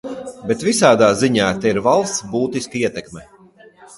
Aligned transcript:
Bet 0.51 0.63
visādā 0.67 1.09
ziņā 1.19 1.51
te 1.65 1.73
ir 1.75 1.81
valsts 1.89 2.25
būtiska 2.33 2.83
ietekme. 2.83 3.27